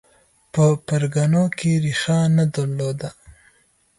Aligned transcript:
په 0.53 0.63
پرګنو 0.87 1.43
کې 1.57 1.71
ریښه 1.83 2.19
نه 2.37 2.45
درلوده 2.53 3.09